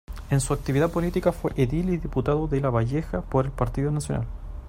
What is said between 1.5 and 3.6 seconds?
edil y diputado de Lavalleja por el